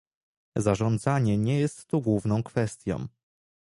Zarządzanie 0.55 1.37
nie 1.37 1.59
jest 1.59 1.85
tu 1.85 2.01
główną 2.01 2.43
kwestią 2.43 3.07